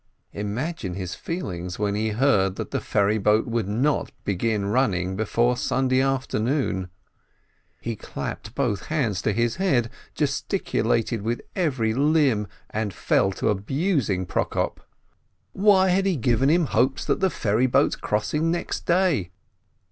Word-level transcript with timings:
Imagine 0.33 0.95
his 0.95 1.13
feelings 1.13 1.77
when 1.77 1.93
he 1.93 2.09
heard 2.09 2.55
that 2.55 2.71
the 2.71 2.81
ferry 2.81 3.19
boat 3.19 3.45
would 3.45 3.67
not 3.67 4.11
begin 4.23 4.65
running 4.65 5.15
before 5.15 5.55
Sunday 5.55 6.01
after 6.01 6.39
noon! 6.39 6.89
He 7.79 7.95
clapped 7.95 8.55
both 8.55 8.87
hands 8.87 9.21
to 9.21 9.31
his 9.31 9.57
head, 9.57 9.91
gesticulated 10.15 11.21
with 11.21 11.41
every 11.55 11.93
limb, 11.93 12.47
and 12.71 12.91
fell 12.95 13.31
to 13.33 13.49
abusing 13.49 14.25
Prokop. 14.25 14.79
Why 15.53 15.89
had 15.89 16.07
he 16.07 16.15
given 16.15 16.49
him 16.49 16.65
hopes 16.65 17.07
of 17.07 17.19
the 17.19 17.29
ferry 17.29 17.67
boat's 17.67 17.95
crossing 17.95 18.49
next 18.49 18.87
day 18.87 19.29